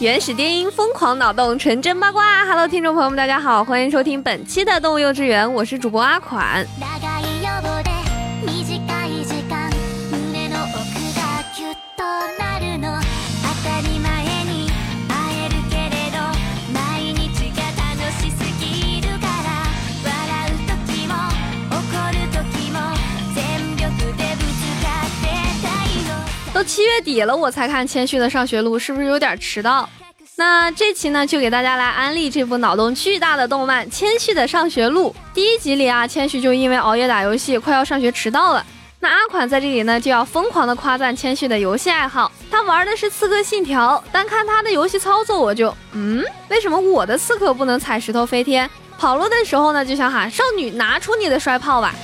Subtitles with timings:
[0.00, 2.46] 原始电音，疯狂脑洞，纯真八卦。
[2.46, 6.66] Hello，听众朋友们，大家好，欢迎收听本期的动物幼稚园，我是主播阿款。
[26.60, 29.88] 都七月底了，我才看谦旭的上学路，是不是有点迟到？
[30.36, 35.08] 那这期呢，就给大家来安利这部脑洞巨大的动漫《谦旭的上学路》。
[35.32, 38.62] 第一集里啊，谦旭就因为熬夜打游戏，快要上学迟到了。
[38.98, 42.30] 那阿款在这里呢，就要疯狂的夸赞谦旭的游戏爱好。
[42.50, 48.68] 他玩的是《刺客信条》，单看他的游戏操作，我就嗯，为什么我的刺客不能踩石头飞天？
[48.98, 51.94] 跑路的时候呢，就想喊少女拿出你的摔炮吧。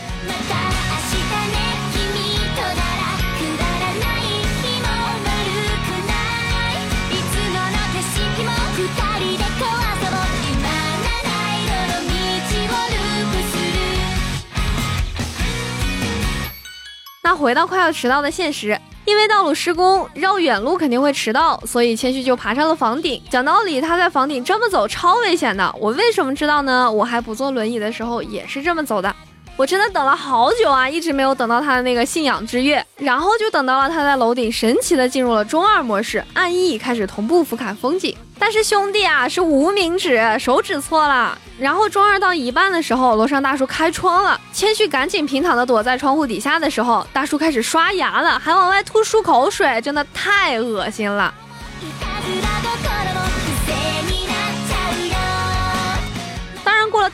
[17.27, 23.21] 那回到快要迟到的现实，因为道路施工，绕远路肯定会迟到，所以谦虚就爬上了房顶。
[23.29, 25.75] 讲道理，他在房顶这么走超危险的。
[25.81, 26.89] 我为什么知道呢？
[26.89, 29.13] 我还不坐轮椅的时候也是这么走的。
[29.57, 38.15] 我真的等了好久啊，一直没有等到他的那个信仰之月，然后就等到了他在楼顶神奇的进入了中二模式，按 E 开始同步俯瞰风景。
[38.39, 41.37] 但是兄弟啊，是无名指，手指错了。
[41.59, 51.33] 然后中二到一半的时候，楼上大叔开窗了，千旭赶紧平躺的躲在窗户底下的时候，大叔开始刷牙了，还往外吐漱口水，真的太恶心了。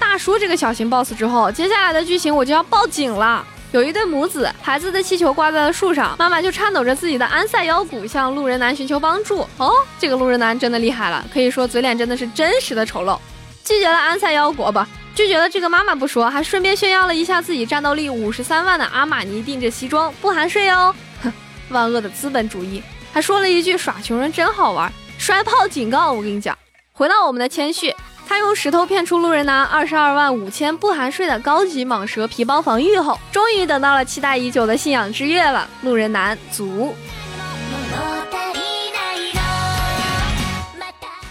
[0.02, 3.46] 大叔这个小型 boss 之后，接下来的剧情我就要报警了。
[3.70, 9.46] 有一对母子，孩子的气球挂在了树上，妈妈就颤抖着自己的安塞腰鼓向路人男寻求帮助。
[9.58, 13.16] 哦，这个路人男真的厉害了，可以说嘴脸真的是真实的丑陋。
[13.64, 20.92] 拒绝了安塞腰果不，拒绝了这个妈妈不说，还顺便炫耀了一下自己战斗力五十三万的阿玛尼定制西装，不含税哦。
[21.22, 21.32] 哼，
[21.70, 26.12] 万恶的资本主义，还说了一句耍穷人真好玩，摔炮警告。
[26.12, 26.58] 我跟你讲，
[26.92, 27.94] 回到我们的谦虚。
[28.28, 35.68] 他用石头骗出路人男二十二万五千不含税的高级蟒蛇皮包防御后，终于等到了期待已久的信仰之月了。
[35.82, 36.94] 路人男足。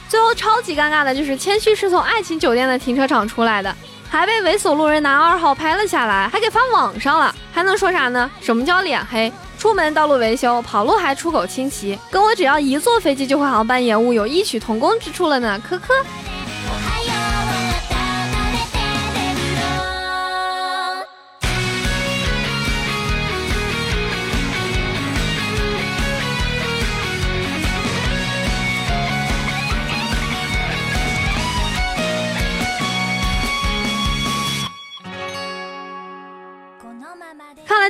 [0.07, 3.73] 最后超级尴尬的就是谦虚是从爱情酒店的停车场出来的，
[4.09, 8.29] 还被猥琐路人男二号拍了下来，还给发网上了，还能说啥呢？
[8.41, 9.31] 什么叫脸黑？
[9.58, 15.94] 出门道路维修，跑路还出口清奇，跟我只要一坐飞机就会航班延误有异曲同工之处了呢，科科。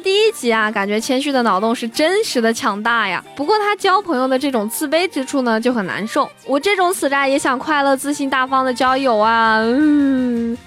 [0.04, 3.24] 第一集啊，感觉谦虚的脑洞是真实的强大呀。
[3.36, 6.30] 不过他交朋友的这种自卑之处呢，就很难受。
[6.46, 10.58] 我这种死宅也想快乐、自信、大方的交友啊，嗯，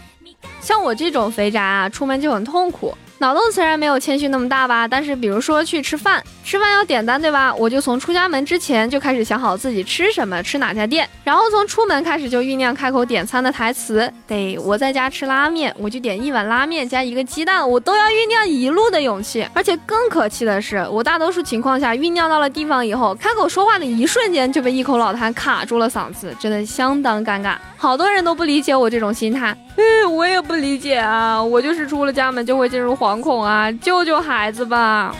[0.61, 2.97] 像我这种肥宅啊，出门就很痛苦。
[3.19, 7.54] 脑洞虽然没有谦虚那么大吧，但是比如说去吃饭，吃饭要点单对吧？
[7.54, 14.12] 我就从出家门之前就开始想好自己吃什么，吃哪家店，然后从出门开始就酝酿开口点餐的台词。
[14.26, 19.47] 得我在家吃拉面，我就点一碗拉面加一个鸡蛋，我都要酝酿一路的勇气。
[19.54, 27.56] 而且更可气的是，我大多数情况下酝酿到了地方以后，开口说话的一瞬间就被一口老痰卡住了嗓子，真的相当尴尬。
[27.77, 35.15] 好多人都不理解我这种心态，嗯， 我也不理解啊，我就是出了家门就会进入惶恐啊，救救孩子吧！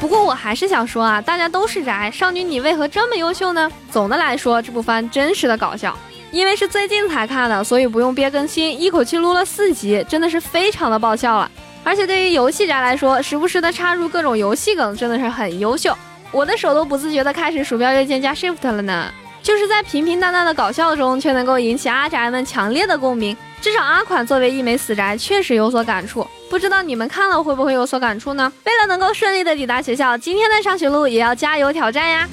[0.00, 3.70] 不过我还是想说啊，大家都是宅，少女你为何这么优秀呢？
[3.90, 5.96] 总的来说，这部番真实的搞笑。
[6.32, 11.50] 因为是最近才看的，所以不用憋更新，一口气录了四集，真的是非常的爆笑了。
[11.84, 15.96] 而且对于游戏宅来说，时不时的插入各种游戏梗，真的是很优秀。
[16.30, 19.12] 我的手都不自觉的开始鼠标右键加 Shift 了呢。
[19.42, 23.36] 就是在平平淡淡的搞笑中，却能够引起阿宅们强烈的共鸣。
[23.60, 26.26] 至少阿款作为一枚死宅，确实有所感触。
[26.48, 28.50] 不知道你们看了会不会有所感触呢？
[28.64, 32.28] 为了能够顺利的抵达学校，今天的上学路也要加油挑战呀！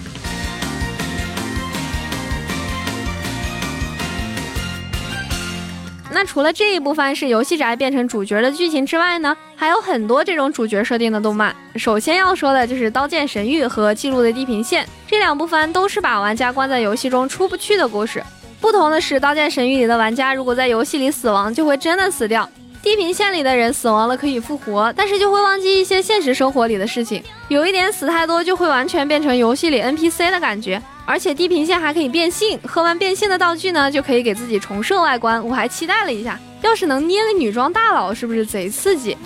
[6.12, 11.56] 那除了这一部分是游戏宅变成主角的剧情之外呢，还有很多这种主角设定的动漫。
[11.76, 18.24] 首先要说的就是《刀剑神域》和《记录的地平线》这两部番，都是把玩家关在游戏中出不去的故事。
[18.60, 22.44] 不同的是，《刀剑神域》里的玩家如果在游戏里死亡，就会真的死掉；
[22.84, 27.24] 《地平线》里的人死亡了可以复活，但是就会忘记一些现实生活里的事情。
[27.48, 30.82] 有一点死太多，就会完全变成游戏里 NPC 的感觉。
[31.10, 35.44] 而且地平线还可以变性，喝完变性的道具呢，就可以给自己重设外观。
[35.44, 39.18] 我还期待了一下，要是能捏个女装大佬，是不是贼刺激？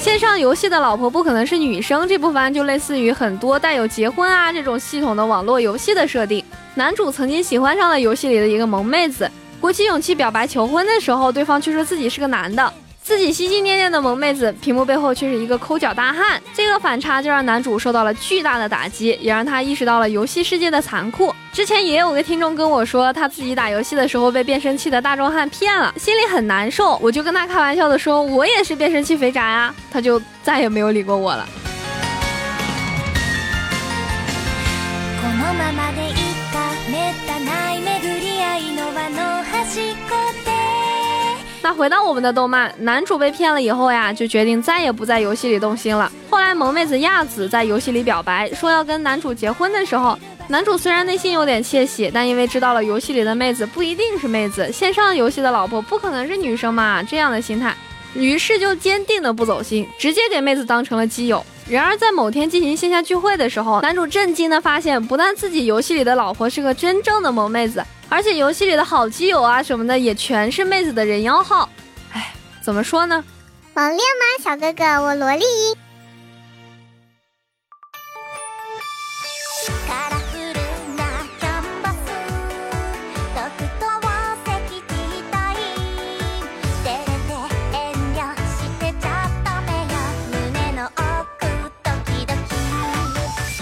[0.00, 6.42] 线上游戏的老婆不可能是女生，这部分就类似于很多带有结婚啊这种系统的网络游戏的设定。
[6.76, 9.30] 男主曾经喜欢上了游戏里的一个萌妹子，
[9.60, 12.72] 鼓起勇气表白求婚的时候，对方却说自己是个男的。
[13.02, 21.34] 自己心心念念的萌妹子，屏幕背后却是一个抠脚大汉，这个反差就让男主受到了巨大的打击，也让他意识到了游戏世界的残酷。
[21.52, 26.96] 之前也有个听众跟我说，他自己打游戏的时候被变声器的大壮汉骗了，心里很难受。
[27.02, 31.48] 我就跟他开玩笑的说，我也是变声器肥宅啊，他就再也没有理过我了。
[41.62, 46.10] 那回到我们的动漫，男主被骗了以后呀，就决定再也不在游戏里动心了。
[46.30, 50.18] 后来萌妹子亚子在游戏里表白，说要跟男主结婚的时候，
[50.48, 57.76] 男主虽然内心有点窃喜，但因为知道了游戏里的妹子不一定是妹子，线上游戏的老婆不可能是女生嘛，这样的心态，
[58.14, 61.44] 于是就坚定的不走心，直接给妹子当成了基友。
[61.68, 67.84] 然而在某天进行线下聚会的时候，男主震惊的发现，不但自己游戏里的老婆是个真正的萌妹子。
[68.10, 71.70] 而且游戏里的好基友啊什么的也全是妹子的人妖号，
[72.12, 73.24] 哎，怎么说呢？
[73.74, 74.84] 网恋吗，小哥哥？
[75.00, 75.44] 我萝莉。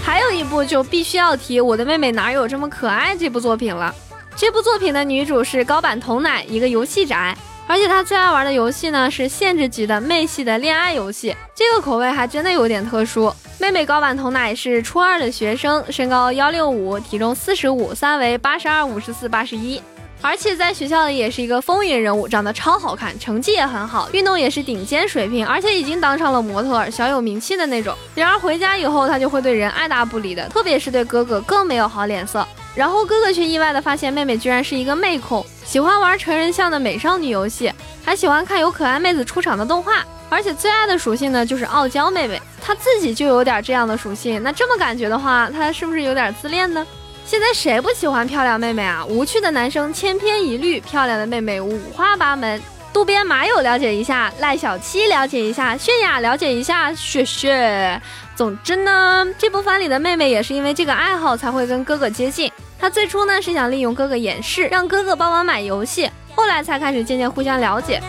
[0.02, 3.94] 还有一部就必须要提《我的妹妹哪有这么可爱》这部作品了。
[4.40, 7.36] 这部作品的女主是高坂童乃，一个游戏宅，
[7.66, 13.34] 而且她最爱玩的游戏呢是限制级的妹系的恋爱游戏，这个口味还真的有点特殊。
[13.58, 19.82] 妹妹高坂童乃是初二的学生，身高幺六五，体重四十五，三围八十二、五十四、八十一，
[20.22, 27.92] 而且在学校里也是一个风云人物，长得超好看，成绩也很好，运动也是顶尖水平，而且已经当上了模特，小有名气的那种。
[28.14, 32.46] 然而回家以后，她就会对人爱答不理的，特别是对哥哥更没有好脸色。
[32.78, 37.72] 然后哥哥却意外的发现，妹妹居然是一个妹控，喜欢玩成人向的美少女游戏，
[38.04, 44.40] 还喜欢看有可爱妹子出场的动画，而且最爱的属性呢就是傲娇妹妹，她自己就有点这样的属性。
[44.44, 46.86] 那这么感觉的话，她是不是有点自恋呢？
[47.26, 49.04] 现在谁不喜欢漂亮妹妹啊？
[49.08, 52.62] 无趣的男生千篇一律，漂亮的妹妹五花八门。
[52.92, 58.00] 渡边麻友了解一下，赖小七了解一下，泫雅了解一下，雪雪。
[58.36, 62.50] 总之呢，这部番里的妹妹也是因为这个爱好才会跟哥哥接近。
[62.80, 68.00] 他最初呢是想利用哥哥掩饰，让哥哥帮忙买游戏，后来才开始渐渐互相了解。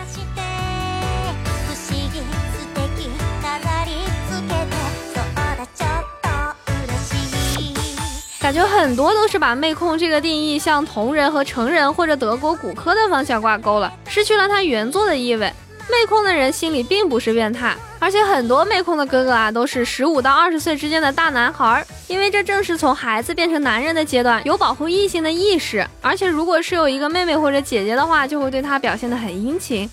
[8.40, 15.52] 感觉很多都是把妹控这个定义向同人和成人或者德国骨科的方向挂钩了，失去了它原作的意味。
[15.88, 25.86] 妹控的人心里并不是变态，而且很多妹控的哥哥啊都是十五到二十岁之间的大男孩，因为这正是从孩子变成男人的阶段，有保护异性的意识。
[26.02, 29.88] 而且如果是有一个妹妹或者姐姐的话，就会对他表现的很殷勤。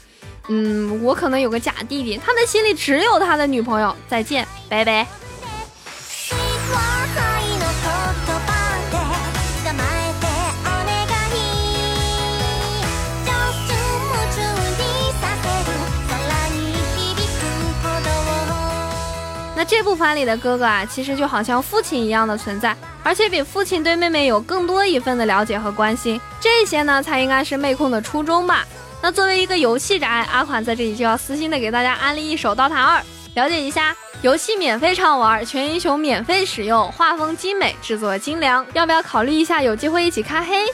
[0.47, 3.95] 嗯，我可能有个假弟弟，他的心里只有他的女朋友。
[4.07, 5.26] 再见，拜拜。
[19.57, 26.21] 那这部番里的哥哥啊，其实就好像父亲一样的存在，而且比父亲对妹妹有更多一份的了解和关心。
[26.39, 28.63] 这些呢，才应该是妹控的初衷吧。
[29.01, 32.99] 那作为一个游戏宅，阿款在这里就要私心的给大家安利一首《刀塔二》，
[33.33, 33.95] 了解一下。
[34.21, 38.63] 游戏免费畅玩，全英雄免费使用，画风精美，制作精良。
[38.73, 40.67] 要不要考虑一下有机会一起开黑？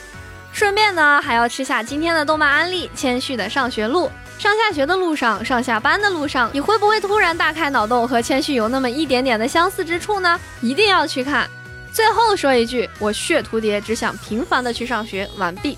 [0.52, 4.08] 顺便呢，还要吃下今天的动漫安利《谦虚的上学路》。
[4.44, 10.38] 上下学的路上，上下班的路上，你会不会突然大开脑洞，和谦虚有那么一点点的相似之处呢？
[10.60, 11.50] 一定要去看。
[11.94, 15.26] 最后说一句，我血徒蝶只想平凡的去上学。
[15.38, 15.78] 完毕。